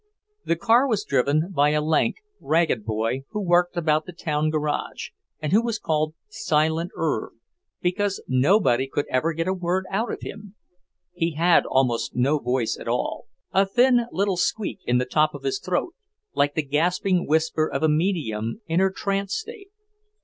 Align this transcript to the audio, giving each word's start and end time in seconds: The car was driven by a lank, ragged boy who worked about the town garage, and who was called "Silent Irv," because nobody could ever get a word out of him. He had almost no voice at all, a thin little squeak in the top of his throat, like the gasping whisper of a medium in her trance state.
The 0.45 0.55
car 0.55 0.87
was 0.87 1.03
driven 1.03 1.51
by 1.51 1.69
a 1.69 1.79
lank, 1.79 2.23
ragged 2.39 2.83
boy 2.85 3.25
who 3.29 3.39
worked 3.39 3.77
about 3.77 4.07
the 4.07 4.11
town 4.11 4.49
garage, 4.49 5.09
and 5.39 5.51
who 5.53 5.61
was 5.61 5.77
called 5.77 6.15
"Silent 6.27 6.89
Irv," 6.95 7.33
because 7.83 8.19
nobody 8.27 8.87
could 8.87 9.05
ever 9.11 9.31
get 9.31 9.47
a 9.47 9.53
word 9.53 9.85
out 9.91 10.11
of 10.11 10.21
him. 10.21 10.55
He 11.13 11.35
had 11.35 11.67
almost 11.67 12.15
no 12.15 12.39
voice 12.39 12.79
at 12.79 12.87
all, 12.87 13.27
a 13.51 13.63
thin 13.63 14.07
little 14.11 14.37
squeak 14.37 14.79
in 14.85 14.97
the 14.97 15.05
top 15.05 15.35
of 15.35 15.43
his 15.43 15.59
throat, 15.59 15.93
like 16.33 16.55
the 16.55 16.63
gasping 16.65 17.27
whisper 17.27 17.69
of 17.69 17.83
a 17.83 17.87
medium 17.87 18.61
in 18.65 18.79
her 18.79 18.89
trance 18.89 19.35
state. 19.35 19.69